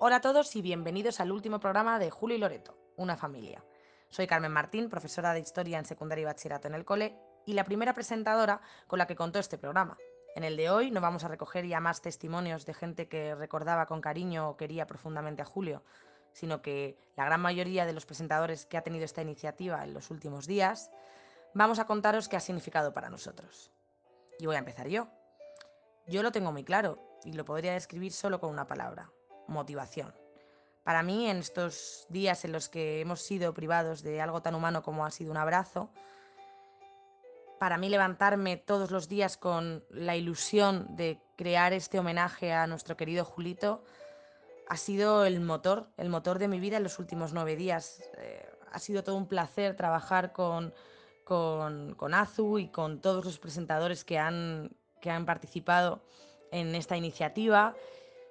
[0.00, 3.64] Hola a todos y bienvenidos al último programa de Julio y Loreto, una familia.
[4.08, 7.64] Soy Carmen Martín, profesora de Historia en secundaria y bachillerato en el cole, y la
[7.64, 9.98] primera presentadora con la que contó este programa.
[10.36, 13.86] En el de hoy no vamos a recoger ya más testimonios de gente que recordaba
[13.86, 15.82] con cariño o quería profundamente a Julio,
[16.32, 20.12] sino que la gran mayoría de los presentadores que ha tenido esta iniciativa en los
[20.12, 20.92] últimos días,
[21.54, 23.72] vamos a contaros qué ha significado para nosotros.
[24.38, 25.08] Y voy a empezar yo.
[26.06, 29.10] Yo lo tengo muy claro y lo podría describir solo con una palabra,
[29.48, 30.14] motivación.
[30.84, 34.82] Para mí, en estos días en los que hemos sido privados de algo tan humano
[34.82, 35.90] como ha sido un abrazo,
[37.58, 42.96] para mí levantarme todos los días con la ilusión de crear este homenaje a nuestro
[42.96, 43.82] querido Julito
[44.68, 48.02] ha sido el motor, el motor de mi vida en los últimos nueve días.
[48.18, 50.74] Eh, ha sido todo un placer trabajar con,
[51.24, 56.04] con, con, Azu y con todos los presentadores que han, que han participado
[56.50, 57.74] en esta iniciativa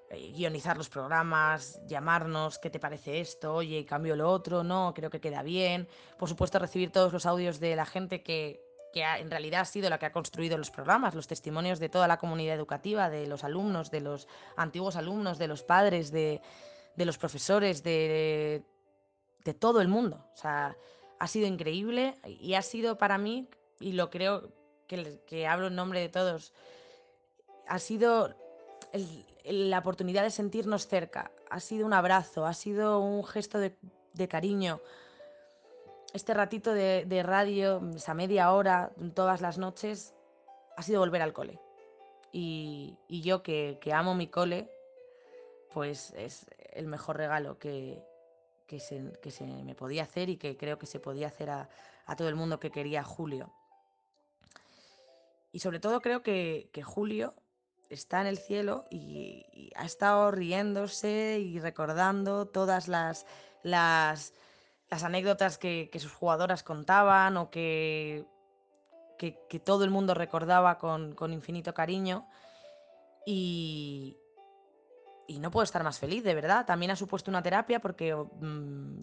[0.09, 3.55] eh, guionizar los programas, llamarnos, ¿qué te parece esto?
[3.55, 5.87] Oye, cambio lo otro, no, creo que queda bien.
[6.17, 8.61] Por supuesto, recibir todos los audios de la gente que,
[8.93, 12.07] que en realidad ha sido la que ha construido los programas, los testimonios de toda
[12.07, 16.41] la comunidad educativa, de los alumnos, de los antiguos alumnos, de los padres, de,
[16.95, 18.63] de los profesores, de,
[19.43, 20.25] de todo el mundo.
[20.33, 20.77] O sea,
[21.19, 23.49] ha sido increíble y ha sido para mí,
[23.79, 24.53] y lo creo
[24.87, 26.53] que, que hablo en nombre de todos,
[27.67, 28.35] ha sido
[29.43, 31.31] la oportunidad de sentirnos cerca.
[31.49, 34.81] Ha sido un abrazo, ha sido un gesto de, cariño.
[36.13, 40.13] Este ratito de, radio, esa media hora, todas las noches,
[40.75, 41.59] ha sido volver al cole.
[42.31, 44.69] Y, yo que, amo mi cole,
[45.73, 48.03] pues es el mejor regalo que,
[48.67, 51.69] que, se, que, se, me podía hacer y que creo que se podía hacer a,
[52.05, 53.53] a todo el mundo que quería Julio.
[55.51, 57.33] Y sobre todo creo que, que Julio
[57.89, 63.25] está en el cielo y, ha estado riéndose y recordando todas las,
[63.63, 64.33] las,
[64.89, 68.25] anécdotas que, sus jugadoras contaban o que,
[69.17, 72.27] que, todo el mundo recordaba con, con infinito cariño.
[73.25, 74.17] Y,
[75.27, 76.65] y, no puedo estar más feliz, de verdad.
[76.65, 78.99] También ha supuesto una terapia porque mmm,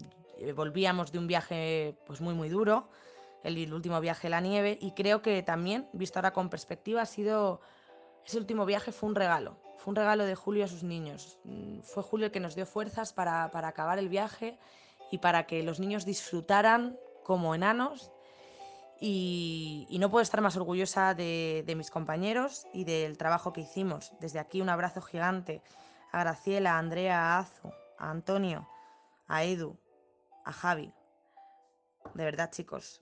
[0.55, 2.89] volvíamos de un viaje pues muy muy duro,
[3.43, 7.03] el, el último viaje a la nieve, y creo que también, visto ahora con perspectiva,
[7.03, 7.61] ha sido
[8.25, 11.37] ese último viaje fue un regalo, fue un regalo de Julio a sus niños.
[11.43, 14.57] Mm, fue Julio el que nos dio fuerzas para, para acabar el viaje
[15.11, 18.11] y para que los niños disfrutaran como enanos.
[18.99, 24.11] Y, no puedo estar más orgullosa de, de, mis compañeros y del trabajo que hicimos.
[24.19, 25.61] Desde aquí un abrazo gigante
[26.11, 28.67] a Graciela, a Andrea, a Azu, a Antonio,
[29.27, 29.77] a Edu,
[30.45, 30.91] a Javi.
[32.13, 33.01] De verdad, chicos,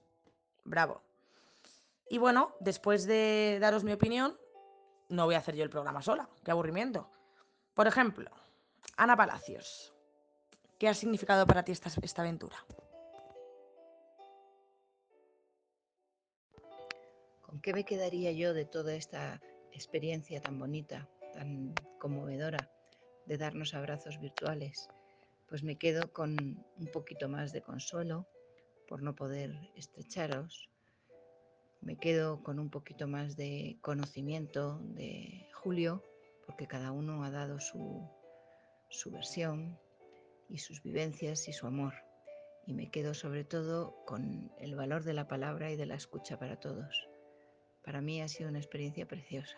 [0.64, 1.02] bravo.
[2.10, 4.38] Y bueno, después de daros mi opinión,
[5.10, 7.10] no voy a hacer yo el programa sola, qué aburrimiento.
[7.74, 8.30] Por ejemplo,
[8.98, 9.94] Ana Palacios,
[10.78, 12.58] ¿qué ha significado para ti esta, esta aventura?
[17.42, 19.42] ¿Con qué me quedaría yo de toda esta
[19.72, 22.72] experiencia tan bonita, tan conmovedora,
[23.26, 24.90] de darnos abrazos virtuales?
[25.48, 26.36] Pues me quedo con
[26.78, 28.28] un poquito más de consuelo
[28.88, 30.70] por no poder estrecharos,
[31.84, 36.04] me quedo con un poquito más de conocimiento de Julio,
[36.46, 38.10] porque cada uno ha dado su,
[38.90, 39.78] su versión
[40.50, 41.94] y sus vivencias y su amor.
[42.66, 46.40] Y me quedo sobre todo con el valor de la palabra y de la escucha
[46.40, 47.08] para todos.
[47.84, 49.58] Para mí ha sido una experiencia preciosa.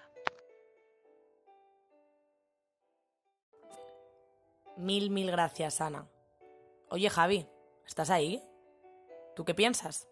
[4.78, 6.10] Mil, mil gracias, Ana.
[6.90, 7.48] Oye, Javi,
[7.86, 8.44] ¿estás ahí?
[9.36, 10.08] ¿Tú qué piensas?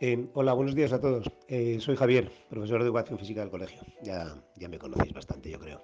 [0.00, 1.26] Eh, hola, buenos días a todos.
[1.48, 3.80] Eh, soy Javier, profesor de educación física del colegio.
[4.00, 5.82] Ya, ya me conocéis bastante, yo creo.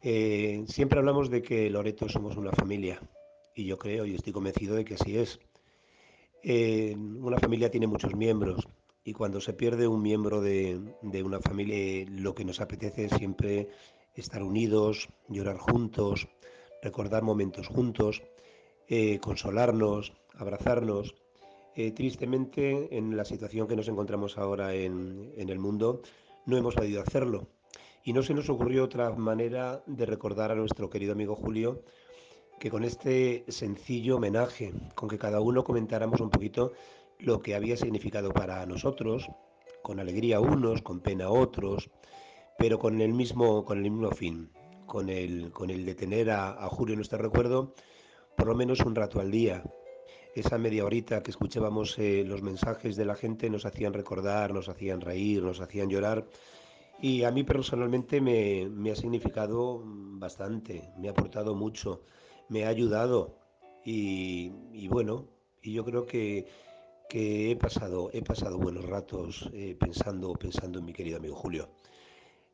[0.00, 2.98] Eh, siempre hablamos de que Loreto somos una familia
[3.54, 5.38] y yo creo y estoy convencido de que así es.
[6.96, 8.66] Una familia tiene muchos miembros
[9.04, 13.12] y cuando se pierde un miembro de, de una familia lo que nos apetece es
[13.12, 13.68] siempre
[14.14, 16.28] estar unidos, llorar juntos,
[16.82, 18.22] recordar momentos juntos,
[19.20, 21.16] consolarnos, abrazarnos
[21.76, 26.00] eh, tristemente, en la situación que nos encontramos ahora en, el mundo,
[26.46, 27.48] no hemos podido hacerlo.
[28.02, 31.82] Y no se nos ocurrió otra manera de recordar a nuestro querido amigo Julio
[32.58, 36.72] que con este sencillo homenaje, con que cada uno comentáramos un poquito
[37.18, 39.28] lo que había significado para nosotros,
[39.82, 41.90] con alegría unos, con pena otros,
[42.58, 44.50] pero con el mismo, con el mismo fin,
[44.86, 47.74] con el, con el de tener a, a Julio en nuestro recuerdo
[48.36, 49.62] por lo menos un rato al día,
[50.36, 54.68] esa media horita que escuchábamos eh, los mensajes de la gente nos hacían recordar, nos
[54.68, 56.26] hacían reír, nos hacían llorar.
[57.00, 62.02] Y a mí personalmente me, ha significado bastante, me ha aportado mucho,
[62.50, 63.38] me ha ayudado.
[63.84, 64.50] Y,
[64.88, 65.26] bueno,
[65.62, 66.46] y yo creo que,
[67.10, 71.70] he, pasado, he pasado buenos ratos eh, pensando, pensando en mi querido amigo Julio.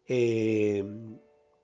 [0.07, 0.85] Eh,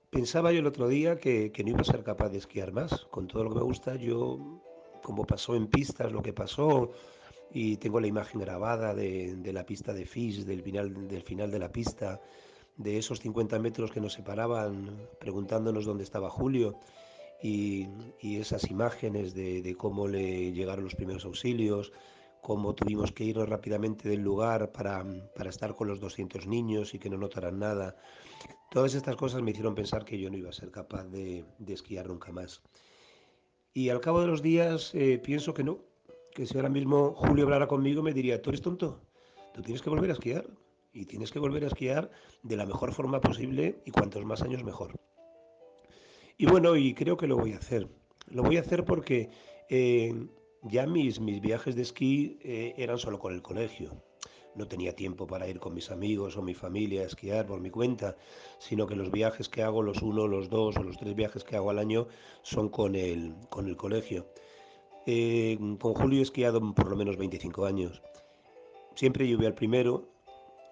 [0.09, 3.27] pensaba yo el otro día que, no iba a ser capaz de esquiar más, con
[3.27, 4.61] todo lo que me gusta, yo,
[5.03, 6.91] como pasó en pistas, lo que pasó,
[7.51, 11.59] y tengo la imagen grabada de, la pista de Fish, del final, del final de
[11.59, 12.21] la pista,
[12.77, 16.79] de esos 50 metros que nos separaban preguntándonos dónde estaba Julio
[17.41, 17.87] y,
[18.21, 21.91] y esas imágenes de, de, cómo le llegaron los primeros auxilios,
[22.41, 25.05] cómo tuvimos que irnos rápidamente del lugar para,
[25.35, 27.97] para estar con los 200 niños y que no notaran nada.
[28.71, 31.73] Todas estas cosas me hicieron pensar que yo no iba a ser capaz de, de
[31.73, 32.61] esquiar nunca más.
[33.73, 35.79] Y al cabo de los días eh, pienso que no,
[36.33, 39.01] que si ahora mismo Julio hablara conmigo me diría, tú eres tonto,
[39.53, 40.45] tú tienes que volver a esquiar
[40.93, 42.09] y tienes que volver a esquiar
[42.43, 44.99] de la mejor forma posible y cuantos más años mejor.
[46.37, 47.89] Y bueno, y creo que lo voy a hacer.
[48.27, 49.29] Lo voy a hacer porque
[49.69, 50.13] eh,
[50.63, 54.01] ya mis, mis viajes de esquí eh, eran solo con el colegio.
[54.55, 57.69] No tenía tiempo para ir con mis amigos o mi familia a esquiar por mi
[57.69, 58.15] cuenta,
[58.57, 61.55] sino que los viajes que hago, los uno, los dos o los tres viajes que
[61.55, 62.07] hago al año,
[62.41, 64.27] son con el, con el colegio.
[65.05, 68.01] Eh, con Julio he esquiado por lo menos 25 años.
[68.95, 70.09] Siempre yo al primero,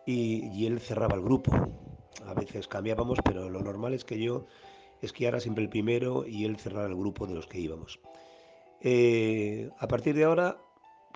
[0.06, 1.52] y, y, él cerraba el grupo.
[2.26, 4.46] A veces cambiábamos, pero lo normal es que yo
[5.02, 8.00] esquiara siempre el primero y él cerrara el grupo de los que íbamos.
[8.82, 10.58] Eh, a partir de ahora,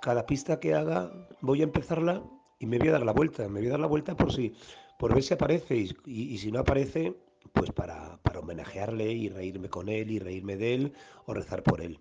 [0.01, 1.11] cada pista que haga,
[1.41, 2.23] voy a empezarla
[2.61, 3.47] y me voy a dar la vuelta.
[3.49, 4.53] Me voy a dar la vuelta por si,
[4.97, 5.75] por ver si aparece
[6.05, 7.17] y, si no aparece,
[7.51, 10.93] pues para, para, homenajearle y reírme con él y reírme de él
[11.25, 11.99] o rezar por él.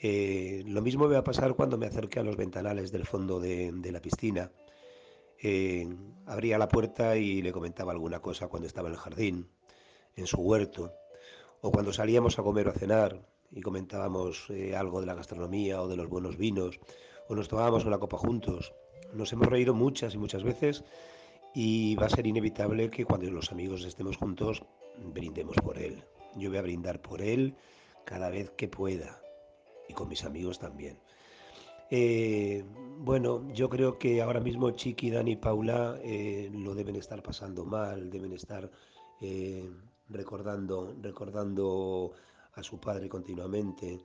[0.00, 3.38] Eh, lo mismo me va a pasar cuando me acerque a los ventanales del fondo
[3.38, 4.50] de, de la piscina
[5.46, 5.86] eh,
[6.24, 9.50] abría la puerta y le comentaba alguna cosa cuando estaba en el jardín,
[10.16, 10.94] en su huerto,
[11.60, 13.20] o cuando salíamos a comer o a cenar
[13.50, 16.80] y comentábamos eh, algo de la gastronomía o de los buenos vinos,
[17.28, 18.72] o nos tomábamos una copa juntos.
[19.12, 20.84] Nos hemos reído muchas y muchas veces
[21.54, 24.62] y va a ser inevitable que cuando los amigos estemos juntos
[25.12, 26.02] brindemos por él.
[26.36, 27.54] Yo voy a brindar por él
[28.04, 29.20] cada vez que pueda
[29.88, 30.98] y con mis amigos también.
[31.90, 32.64] Eh,
[32.98, 37.64] bueno, yo creo que ahora mismo Chiqui, Dani y Paula eh, lo deben estar pasando
[37.64, 38.68] mal, deben estar
[39.20, 39.70] eh,
[40.08, 42.12] recordando, recordando
[42.54, 44.00] a su padre continuamente.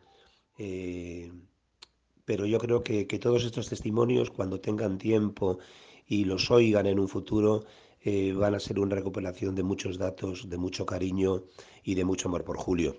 [2.30, 5.58] Pero yo creo que, todos estos testimonios, cuando tengan tiempo
[6.06, 7.66] y los oigan en un futuro,
[8.02, 11.42] eh, van a ser una recuperación de muchos datos, de mucho cariño
[11.84, 12.98] y de mucho amor por Julio.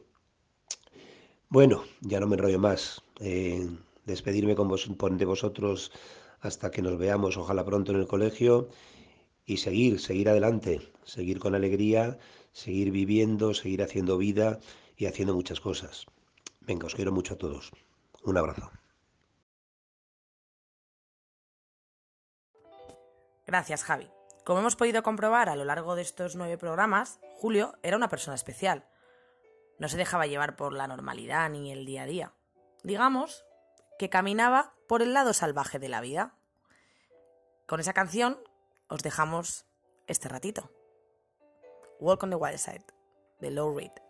[1.49, 3.03] Bueno, ya no me enrollo más.
[3.21, 3.69] Eh,
[4.05, 5.93] despedirme con vos, de vosotros
[6.41, 8.69] hasta que nos veamos, ojalá pronto en el colegio,
[9.47, 12.19] y seguir, seguir adelante, seguir con alegría,
[12.51, 14.59] seguir viviendo, seguir haciendo vida
[14.97, 16.07] y haciendo muchas cosas.
[16.63, 17.71] Venga, os quiero mucho a todos.
[18.25, 18.73] Un abrazo.
[23.51, 24.09] Gracias, Javi.
[24.45, 28.37] Como hemos podido comprobar a lo largo de estos nueve programas, Julio era una persona
[28.37, 28.87] especial.
[29.81, 32.33] No se dejaba llevar por la normalidad ni el día a día.
[32.85, 33.45] Digamos
[33.99, 36.37] que caminaba por el lado salvaje de la vida.
[37.67, 38.41] Con esa canción
[38.87, 39.67] os dejamos
[40.07, 40.71] este ratito.
[41.99, 42.87] Walk on the Wild Side,
[43.41, 44.10] de Low Reed.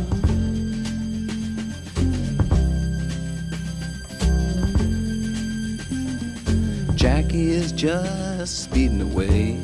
[7.81, 9.59] Just speeding away.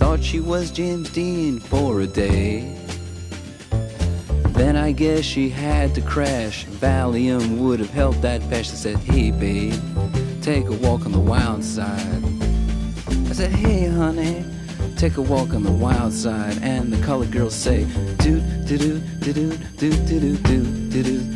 [0.00, 2.76] Thought she was James Dean for a day.
[4.48, 6.66] Then I guess she had to crash.
[6.66, 8.70] Valium would have helped that patch.
[8.70, 9.80] I said, Hey, babe,
[10.42, 12.24] take a walk on the wild side.
[13.30, 14.44] I said, Hey, honey,
[14.96, 16.58] take a walk on the wild side.
[16.60, 17.84] And the colored girls say,
[18.18, 21.35] Do, do, do, do, do, do, do, do, do,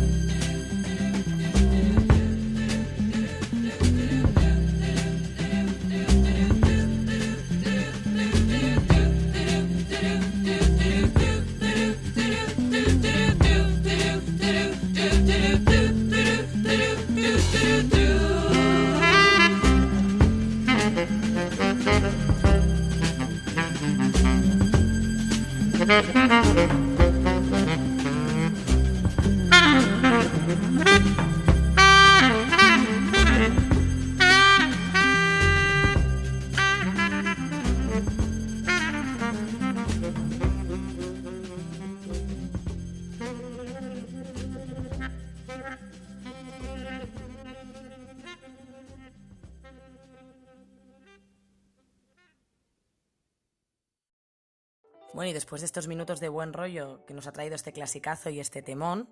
[55.13, 58.29] Bueno, y después de estos minutos de buen rollo que nos ha traído este clasicazo
[58.29, 59.09] y este temón,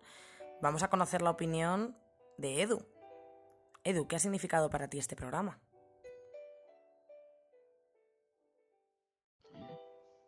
[0.62, 1.98] vamos a conocer la opinión
[2.38, 2.86] de Edu.
[3.84, 5.60] Edu, ¿qué ha significado para ti este programa?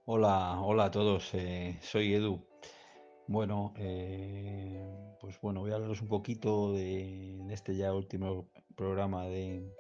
[0.06, 2.46] Hola, hola a todos, eh, soy Edu.
[3.28, 9.25] Bueno, eh, pues bueno, voy a hablaros un poquito de, de este ya último programa
[9.28, 9.74] de,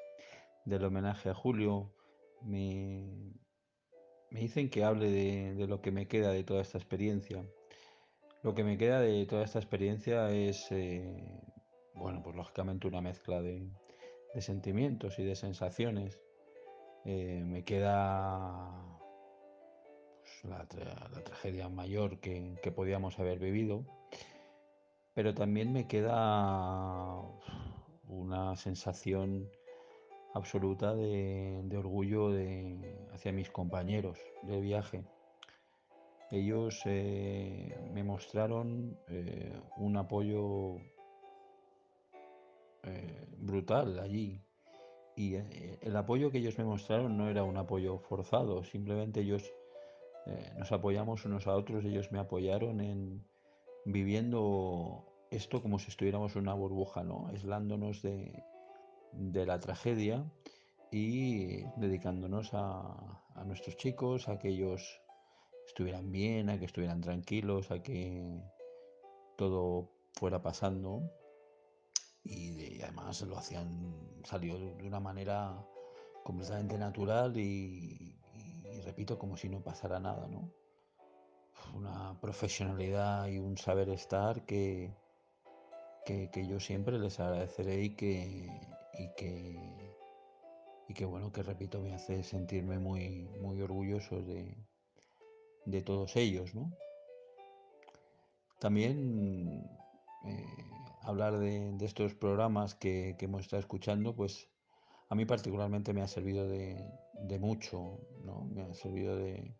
[0.63, 1.91] del homenaje a Julio.
[4.31, 7.45] Me dicen que hable de, lo que me queda de toda esta experiencia.
[8.43, 11.41] Lo que me queda de toda esta experiencia es, eh,
[11.93, 13.69] bueno, pues lógicamente una mezcla de,
[14.39, 16.19] sentimientos y de sensaciones.
[17.03, 18.99] Eh, me queda
[20.21, 20.65] pues, la
[21.23, 23.85] tragedia mayor que, que podíamos haber vivido,
[25.13, 27.21] pero también me queda
[28.07, 29.49] una sensación
[30.33, 35.03] absoluta de, orgullo de- hacia mis compañeros de viaje.
[36.31, 40.77] Ellos eh, me mostraron eh, un apoyo
[42.83, 44.41] eh, brutal allí.
[45.17, 49.43] Y el apoyo que ellos me mostraron no era un apoyo forzado, simplemente ellos
[50.57, 53.25] nos apoyamos unos a otros, ellos me apoyaron en
[53.85, 57.27] viviendo esto como si estuviéramos en una burbuja, ¿no?
[57.27, 58.43] Aislándonos de,
[59.11, 60.23] de la tragedia
[60.91, 65.01] y dedicándonos a, a nuestros chicos, a que ellos
[65.67, 68.41] estuvieran bien, a que estuvieran tranquilos, a que
[69.37, 71.03] todo fuera pasando
[72.23, 75.65] y de- además lo hacían, salió de una manera
[76.23, 78.15] completamente natural y,
[78.85, 80.51] repito, como si no pasara nada, ¿no?
[81.73, 84.93] Una profesionalidad y un saber estar que,
[86.05, 88.49] que yo siempre les agradeceré y que,
[88.97, 89.87] y que,
[90.87, 94.57] y que bueno, que repito, me hace sentirme muy, muy orgulloso de,
[95.65, 96.71] de todos ellos, ¿no?
[98.59, 99.63] También
[100.25, 100.45] eh,
[101.01, 104.49] hablar de, de estos programas que, que hemos estado escuchando, pues
[105.09, 108.45] a mí particularmente me ha servido de, de mucho, ¿no?
[108.45, 109.55] Me ha servido de,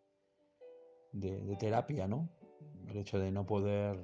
[1.11, 2.29] de, de terapia, ¿no?
[2.87, 3.97] El hecho de no poder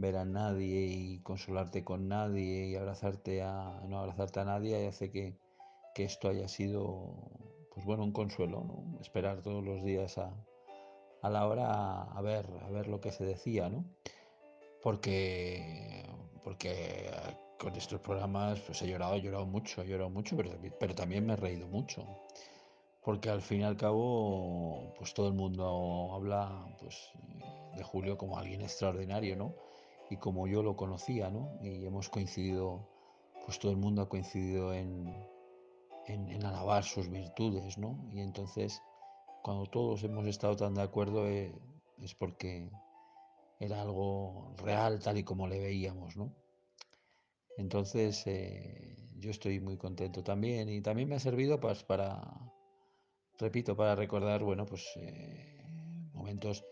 [0.00, 5.10] ver a nadie y consolarte con nadie y abrazarte a no abrazarte a nadie hace
[5.10, 5.36] que,
[5.94, 7.14] que esto haya sido
[7.74, 8.98] pues bueno un consuelo ¿no?
[9.00, 10.32] esperar todos los días a,
[11.22, 13.84] a la hora a ver a ver lo que se decía no
[14.82, 16.06] porque
[16.42, 17.10] porque
[17.58, 21.26] con estos programas pues he llorado he llorado mucho he llorado mucho pero, pero también
[21.26, 22.06] me he reído mucho.
[23.02, 27.12] Porque al fin y al cabo pues todo el mundo habla pues
[27.74, 29.54] de Julio como alguien extraordinario no
[30.10, 32.88] y como yo lo conocía no y hemos coincidido
[33.46, 35.14] pues todo el mundo ha coincidido en,
[36.06, 38.82] en, en alabar sus virtudes no y entonces
[39.42, 41.54] cuando todos hemos estado tan de acuerdo eh,
[42.02, 42.70] es porque
[43.58, 46.34] era algo real tal y como le veíamos no
[47.56, 52.20] entonces eh, yo estoy muy contento también y también me ha servido pues para
[53.40, 55.58] repito, para recordar, bueno, pues eh,
[56.12, 56.64] momentos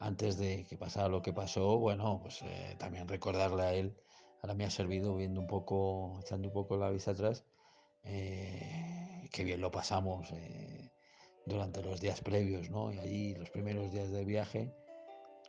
[0.00, 3.96] antes de que pasara lo que pasó, bueno, pues eh, también recordarle a él,
[4.42, 7.44] ahora me ha servido viendo un poco, echando un poco la vista atrás,
[8.04, 10.90] eh, bien lo pasamos eh,
[11.46, 12.92] durante los días previos, ¿no?
[12.92, 14.72] Y allí, los primeros días del viaje,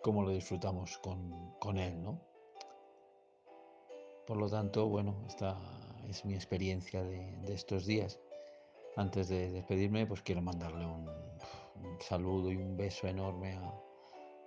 [0.03, 2.21] cómo lo disfrutamos con, con él, ¿no?
[4.25, 5.57] Por lo tanto, bueno, esta
[6.07, 8.19] es mi experiencia de, de estos días.
[8.95, 13.88] Antes de despedirme, pues quiero mandarle un, un saludo y un beso enorme a,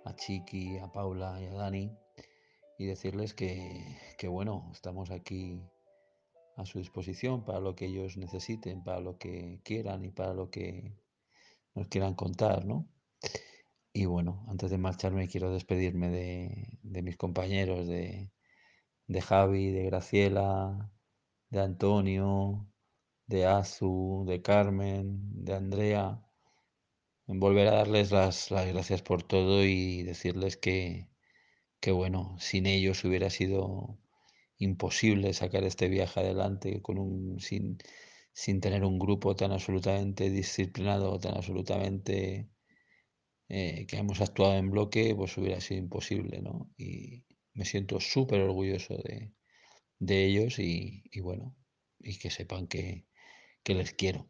[0.05, 1.91] a Chiqui, a Paula y a Dani
[2.77, 5.61] y decirles que, que, bueno, estamos aquí
[6.57, 10.49] a su disposición para lo que ellos necesiten, para lo que quieran y para lo
[10.49, 10.97] que
[11.75, 12.87] nos quieran contar, ¿no?
[13.93, 18.31] Y bueno, antes de marcharme quiero despedirme de, de mis compañeros, de,
[19.07, 20.91] de Javi, de Graciela,
[21.49, 22.67] de Antonio,
[23.27, 26.22] de Azu, de Carmen, de Andrea,
[27.27, 31.09] volver a darles las, las gracias por todo y decirles que,
[31.81, 33.99] que, bueno, sin ellos hubiera sido
[34.59, 37.79] imposible sacar este viaje adelante con un, sin,
[38.33, 42.49] sin tener un grupo tan absolutamente disciplinado, tan absolutamente
[43.49, 46.69] eh, que hemos actuado en bloque, pues hubiera sido imposible, ¿no?
[46.77, 49.33] Y me siento súper orgulloso de,
[49.99, 51.55] de ellos y, y, bueno,
[51.99, 53.07] y que sepan que,
[53.63, 54.29] que les quiero.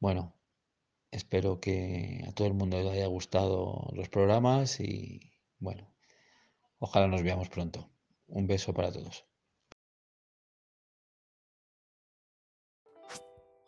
[0.00, 0.35] Bueno,
[1.10, 5.90] espero que a todo el mundo le haya gustado los programas y bueno,
[6.78, 7.88] ojalá nos veamos pronto.
[8.28, 9.24] Un beso para todos.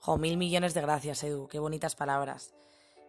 [0.01, 1.48] Jo, mil millones de gracias, Edu.
[1.48, 2.55] Qué bonitas palabras.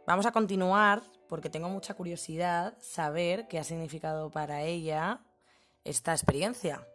[0.05, 5.21] Vamos a continuar porque tengo mucha curiosidad saber qué ha significado para ella
[5.83, 6.87] esta experiencia.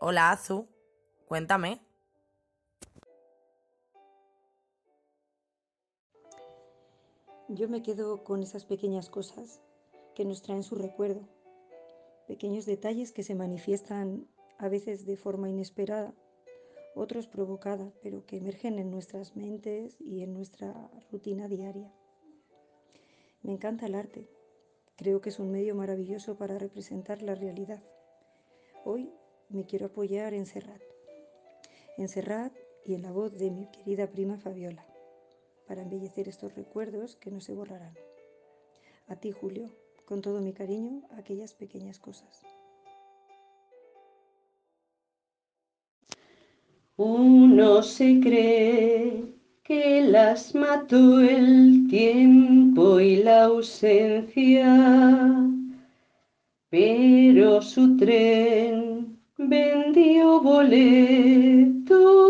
[0.00, 0.68] Hola, Azu.
[1.26, 1.80] Cuéntame.
[7.52, 9.60] Yo me quedo con esas pequeñas cosas
[10.14, 11.28] que nos traen su recuerdo,
[12.28, 16.14] pequeños detalles que se manifiestan a veces de forma inesperada,
[16.94, 21.92] otros provocada, pero que emergen en nuestras mentes y en nuestra rutina diaria.
[23.42, 24.28] Me encanta el arte,
[24.94, 27.82] creo que es un medio maravilloso para representar la realidad.
[28.84, 29.12] Hoy
[29.48, 30.82] me quiero apoyar en Serrat,
[31.98, 32.06] en
[32.84, 34.89] y en la voz de mi querida prima Fabiola
[35.70, 37.94] para embellecer estos recuerdos que no se borrarán.
[39.06, 39.70] A ti, Julio,
[40.04, 42.42] con todo mi cariño, aquellas pequeñas cosas.
[46.96, 54.66] Uno se cree que las mató el tiempo y la ausencia,
[56.68, 62.29] pero su tren vendió boleto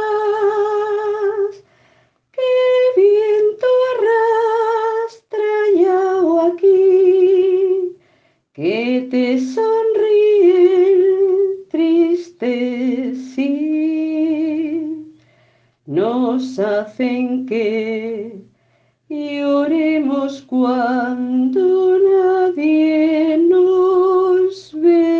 [16.01, 18.43] Nos hacen que
[19.07, 25.11] lloremos cuando nadie nos ve.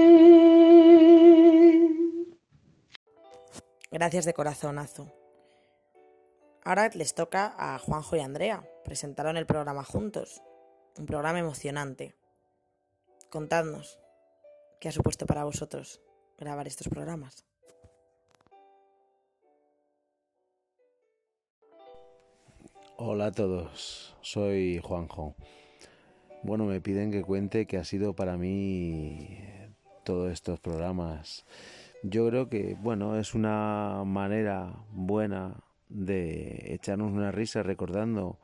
[3.91, 5.05] Gracias de corazón, Azu.
[6.63, 8.67] Ahora les toca a Juanjo y Andrea.
[8.83, 10.41] Presentaron el programa juntos.
[10.97, 12.15] Un programa emocionante.
[13.29, 13.99] Contadnos,
[14.79, 16.01] ¿qué ha supuesto para vosotros
[16.39, 17.45] grabar estos programas?
[23.03, 25.33] Hola a todos, soy Juanjo.
[26.43, 29.39] Bueno, me piden que cuente qué ha sido para mí
[30.03, 31.43] todos estos programas.
[32.03, 38.37] Yo creo que, bueno, es una manera buena de echarnos una risa recordando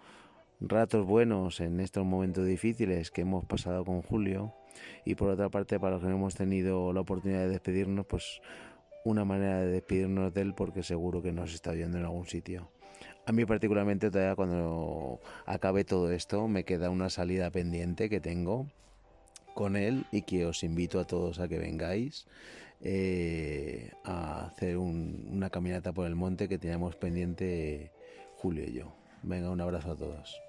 [0.60, 4.56] ratos buenos en estos momentos difíciles que hemos pasado con Julio
[5.06, 8.41] y por otra parte para los que no hemos tenido la oportunidad de despedirnos pues
[9.06, 12.72] una manera de despedirnos de él porque seguro que nos está oyendo en algún sitio.
[13.28, 18.68] A mí particularmente todavía cuando acabe todo esto me queda una salida pendiente que tengo
[19.54, 22.26] con él y que os invito a todos a que vengáis
[22.80, 27.92] eh, a hacer un- una caminata por el monte que teníamos pendiente
[28.38, 28.94] Julio y yo.
[29.24, 30.40] Venga, un abrazo a todos.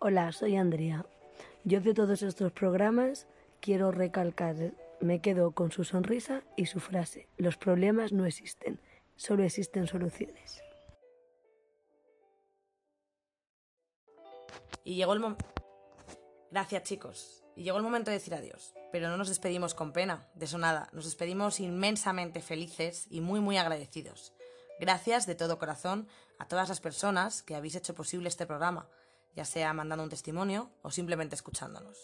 [0.00, 1.06] Hola, soy Andrea.
[1.64, 3.26] Yo de todos estos programas
[3.60, 4.56] quiero recalcar,
[5.04, 8.80] me quedo con su sonrisa y su frase, los problemas no existen,
[9.16, 10.62] solo existen soluciones.
[14.82, 15.44] Y llegó el momento...
[16.50, 17.44] Gracias chicos.
[17.56, 18.74] Y llegó el momento de decir adiós.
[18.92, 20.88] Pero no nos despedimos con pena, de eso nada.
[20.92, 24.32] Nos despedimos inmensamente felices y muy muy agradecidos.
[24.78, 28.88] Gracias de todo corazón a todas las personas que habéis hecho posible este programa,
[29.34, 31.98] ya sea mandando un testimonio o simplemente escuchándonos.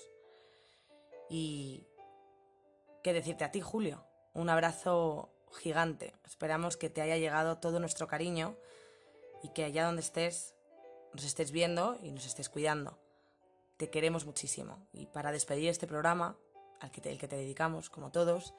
[1.28, 1.86] Y...
[3.02, 4.04] ¿Qué decirte a ti, Julio?
[4.34, 6.12] Un abrazo gigante.
[6.26, 8.56] Esperamos que te haya llegado todo nuestro cariño
[9.42, 10.54] y que allá donde estés
[11.14, 12.98] nos estés viendo y nos estés cuidando.
[13.78, 14.86] Te queremos muchísimo.
[14.92, 16.36] Y para despedir este programa,
[16.80, 18.52] al que te, el que te dedicamos, como todos,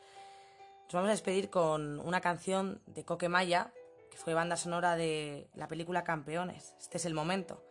[0.85, 3.71] nos vamos a despedir con una canción de Coque Maya,
[4.09, 6.73] que fue banda sonora de la película Campeones.
[6.79, 7.63] Este es el momento.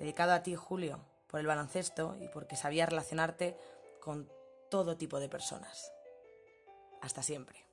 [0.00, 3.56] Dedicado a ti, Julio, por el baloncesto y porque sabías relacionarte
[4.00, 4.28] con
[4.72, 5.92] todo tipo de personas.
[7.02, 7.71] Hasta siempre.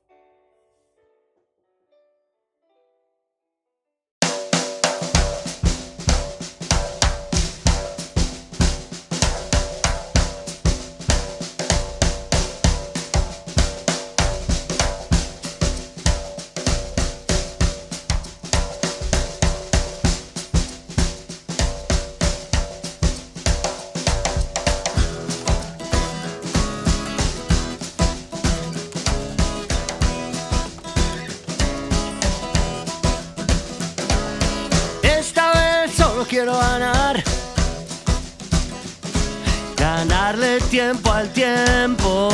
[36.30, 37.24] Quiero ganar.
[39.76, 42.30] Ganarle tiempo al tiempo.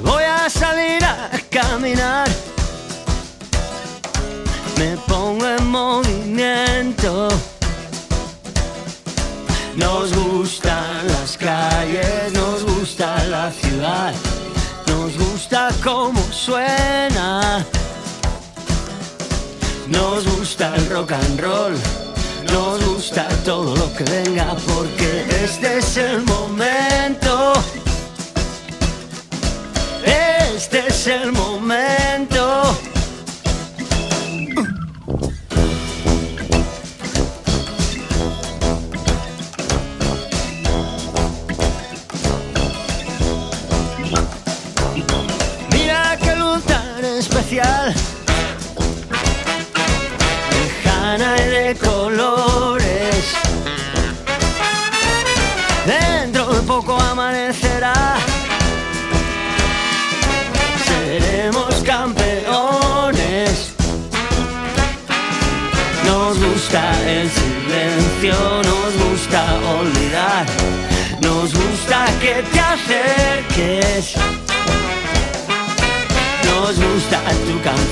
[0.00, 2.28] Voy a salir a caminar.
[4.78, 7.28] Me pongo en movimiento.
[9.76, 14.12] Nos gustan las calles, nos gusta la ciudad,
[14.86, 17.64] nos gusta cómo suena.
[19.88, 21.74] Nos gusta el rock and roll,
[22.52, 27.52] nos gusta todo lo que venga porque este es el momento.
[30.04, 32.91] Este es el momento.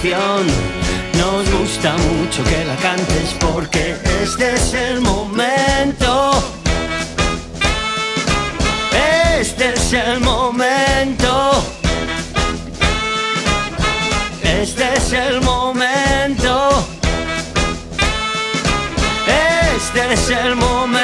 [0.02, 6.42] Nos gusta mucho que la cantes porque este es el momento.
[9.38, 11.62] Este es el momento.
[14.42, 16.86] Este es el momento.
[19.76, 20.99] Este es el momento.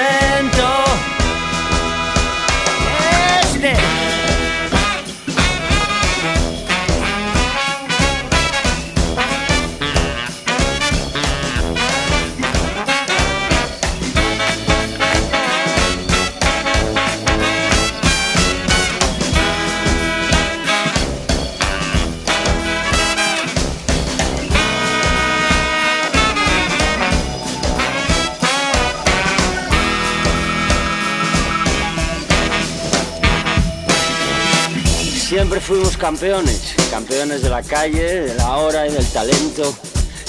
[35.66, 39.76] Fuimos campeones, campeones de la calle, de la hora y del talento.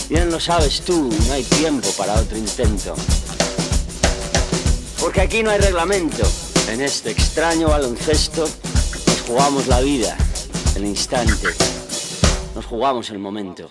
[0.09, 2.95] Bien lo sabes tú, no hay tiempo para otro intento.
[4.99, 6.27] Porque aquí no hay reglamento.
[6.69, 8.49] En este extraño baloncesto
[9.05, 10.17] nos jugamos la vida,
[10.75, 11.49] el instante.
[12.55, 13.69] Nos jugamos el momento.